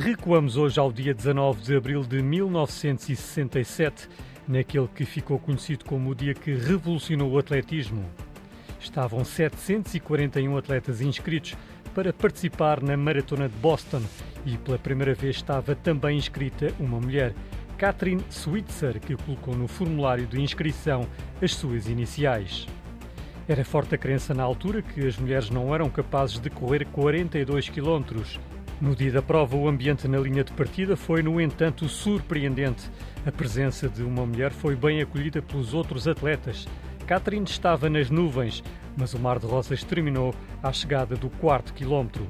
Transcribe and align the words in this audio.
Recuamos 0.00 0.56
hoje 0.56 0.80
ao 0.80 0.90
dia 0.90 1.12
19 1.12 1.60
de 1.60 1.76
abril 1.76 2.02
de 2.02 2.22
1967, 2.22 4.08
naquele 4.48 4.88
que 4.88 5.04
ficou 5.04 5.38
conhecido 5.38 5.84
como 5.84 6.08
o 6.08 6.14
dia 6.14 6.32
que 6.32 6.54
revolucionou 6.54 7.30
o 7.30 7.38
atletismo. 7.38 8.06
Estavam 8.80 9.22
741 9.22 10.56
atletas 10.56 11.02
inscritos 11.02 11.54
para 11.94 12.14
participar 12.14 12.82
na 12.82 12.96
Maratona 12.96 13.46
de 13.46 13.54
Boston 13.56 14.00
e 14.46 14.56
pela 14.56 14.78
primeira 14.78 15.12
vez 15.12 15.36
estava 15.36 15.74
também 15.74 16.16
inscrita 16.16 16.72
uma 16.80 16.98
mulher, 16.98 17.34
Catherine 17.76 18.24
Switzer, 18.30 18.98
que 19.00 19.14
colocou 19.16 19.54
no 19.54 19.68
formulário 19.68 20.26
de 20.26 20.40
inscrição 20.40 21.06
as 21.42 21.54
suas 21.54 21.88
iniciais. 21.88 22.66
Era 23.46 23.66
forte 23.66 23.96
a 23.96 23.98
crença 23.98 24.32
na 24.32 24.44
altura 24.44 24.80
que 24.80 25.06
as 25.06 25.18
mulheres 25.18 25.50
não 25.50 25.74
eram 25.74 25.90
capazes 25.90 26.38
de 26.38 26.48
correr 26.48 26.86
42 26.86 27.68
quilómetros 27.68 28.40
no 28.80 28.96
dia 28.96 29.12
da 29.12 29.20
prova, 29.20 29.56
o 29.56 29.68
ambiente 29.68 30.08
na 30.08 30.18
linha 30.18 30.42
de 30.42 30.52
partida 30.52 30.96
foi, 30.96 31.22
no 31.22 31.38
entanto, 31.38 31.86
surpreendente. 31.86 32.90
A 33.26 33.30
presença 33.30 33.88
de 33.88 34.02
uma 34.02 34.24
mulher 34.24 34.52
foi 34.52 34.74
bem 34.74 35.02
acolhida 35.02 35.42
pelos 35.42 35.74
outros 35.74 36.08
atletas. 36.08 36.66
Catherine 37.06 37.44
estava 37.44 37.90
nas 37.90 38.08
nuvens, 38.08 38.64
mas 38.96 39.12
o 39.12 39.18
mar 39.18 39.38
de 39.38 39.46
rosas 39.46 39.84
terminou 39.84 40.34
à 40.62 40.72
chegada 40.72 41.14
do 41.14 41.28
quarto 41.28 41.74
quilómetro. 41.74 42.26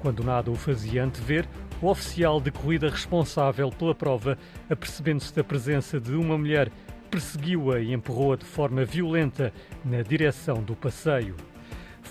Quando 0.00 0.24
nada 0.24 0.50
o 0.50 0.56
fazia 0.56 1.04
antever, 1.04 1.46
o 1.80 1.88
oficial 1.88 2.40
de 2.40 2.50
corrida 2.50 2.88
responsável 2.88 3.70
pela 3.70 3.94
prova, 3.94 4.36
apercebendo-se 4.68 5.34
da 5.34 5.44
presença 5.44 6.00
de 6.00 6.14
uma 6.14 6.36
mulher, 6.36 6.68
perseguiu-a 7.10 7.80
e 7.80 7.92
empurrou-a 7.92 8.36
de 8.36 8.44
forma 8.44 8.84
violenta 8.84 9.52
na 9.84 10.02
direção 10.02 10.62
do 10.62 10.74
passeio. 10.74 11.36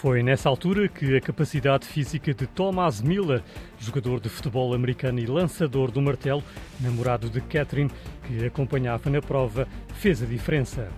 Foi 0.00 0.22
nessa 0.22 0.48
altura 0.48 0.88
que 0.88 1.14
a 1.14 1.20
capacidade 1.20 1.86
física 1.86 2.32
de 2.32 2.46
Thomas 2.46 3.02
Miller, 3.02 3.42
jogador 3.78 4.18
de 4.18 4.30
futebol 4.30 4.72
americano 4.72 5.18
e 5.18 5.26
lançador 5.26 5.90
do 5.90 6.00
martelo, 6.00 6.42
namorado 6.80 7.28
de 7.28 7.38
Catherine, 7.42 7.90
que 8.26 8.46
acompanhava 8.46 9.10
na 9.10 9.20
prova, 9.20 9.68
fez 9.92 10.22
a 10.22 10.24
diferença. 10.24 10.88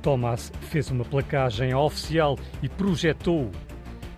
Thomas 0.00 0.50
fez 0.62 0.90
uma 0.90 1.04
placagem 1.04 1.74
oficial 1.74 2.38
e 2.62 2.70
projetou-o. 2.70 3.50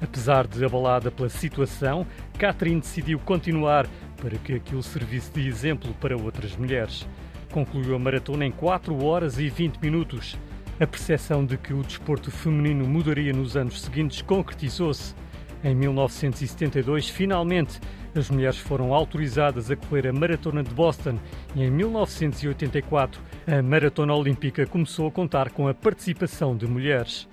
Apesar 0.01 0.47
de 0.47 0.65
abalada 0.65 1.11
pela 1.11 1.29
situação, 1.29 2.07
Catherine 2.39 2.81
decidiu 2.81 3.19
continuar 3.19 3.89
para 4.17 4.39
que 4.39 4.53
aquilo 4.53 4.85
servisse 4.85 5.33
de 5.33 5.49
exemplo 5.49 5.93
para 5.95 6.17
outras 6.17 6.55
mulheres. 6.55 7.05
Concluiu 7.51 7.97
a 7.97 7.99
maratona 7.99 8.47
em 8.47 8.53
4 8.53 9.05
horas 9.05 9.41
e 9.41 9.49
20 9.49 9.79
minutos. 9.79 10.39
A 10.81 10.87
percepção 10.87 11.45
de 11.45 11.59
que 11.59 11.75
o 11.75 11.83
desporto 11.83 12.31
feminino 12.31 12.89
mudaria 12.89 13.35
nos 13.35 13.55
anos 13.55 13.83
seguintes 13.83 14.23
concretizou-se. 14.23 15.15
Em 15.63 15.75
1972, 15.75 17.07
finalmente, 17.07 17.79
as 18.15 18.31
mulheres 18.31 18.57
foram 18.57 18.95
autorizadas 18.95 19.71
a 19.71 19.77
correr 19.77 20.09
a 20.09 20.13
Maratona 20.13 20.63
de 20.63 20.73
Boston 20.73 21.19
e 21.55 21.65
em 21.65 21.71
1984, 21.71 23.21
a 23.47 23.61
Maratona 23.61 24.15
Olímpica 24.15 24.65
começou 24.65 25.07
a 25.07 25.11
contar 25.11 25.51
com 25.51 25.69
a 25.69 25.75
participação 25.75 26.57
de 26.57 26.67
mulheres. 26.67 27.29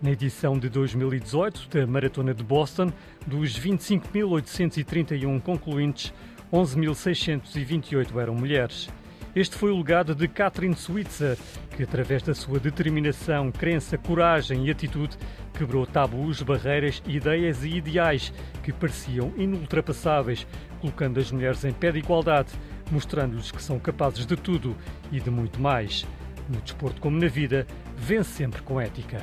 Na 0.00 0.12
edição 0.12 0.56
de 0.56 0.68
2018 0.68 1.70
da 1.70 1.84
Maratona 1.84 2.32
de 2.32 2.44
Boston, 2.44 2.92
dos 3.26 3.58
25.831 3.58 5.42
concluintes, 5.42 6.14
11.628 6.52 8.16
eram 8.16 8.36
mulheres. 8.36 8.88
Este 9.34 9.56
foi 9.56 9.70
o 9.70 9.78
legado 9.78 10.14
de 10.14 10.28
Catherine 10.28 10.74
Switzer, 10.74 11.38
que, 11.74 11.82
através 11.82 12.22
da 12.22 12.34
sua 12.34 12.60
determinação, 12.60 13.50
crença, 13.50 13.96
coragem 13.96 14.66
e 14.66 14.70
atitude, 14.70 15.16
quebrou 15.54 15.86
tabus, 15.86 16.42
barreiras, 16.42 17.02
ideias 17.06 17.64
e 17.64 17.76
ideais 17.76 18.30
que 18.62 18.70
pareciam 18.70 19.32
inultrapassáveis, 19.38 20.46
colocando 20.82 21.18
as 21.18 21.32
mulheres 21.32 21.64
em 21.64 21.72
pé 21.72 21.90
de 21.90 22.00
igualdade, 22.00 22.52
mostrando-lhes 22.90 23.50
que 23.50 23.62
são 23.62 23.78
capazes 23.78 24.26
de 24.26 24.36
tudo 24.36 24.76
e 25.10 25.18
de 25.18 25.30
muito 25.30 25.58
mais. 25.58 26.06
No 26.46 26.60
desporto 26.60 27.00
como 27.00 27.18
na 27.18 27.28
vida, 27.28 27.66
vence 27.96 28.32
sempre 28.32 28.60
com 28.60 28.78
ética. 28.78 29.16